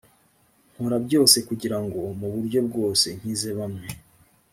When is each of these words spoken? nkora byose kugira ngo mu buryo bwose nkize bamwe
nkora 0.73 0.97
byose 1.05 1.37
kugira 1.47 1.77
ngo 1.83 1.99
mu 2.19 2.27
buryo 2.33 2.59
bwose 2.67 3.07
nkize 3.19 3.49
bamwe 3.57 3.87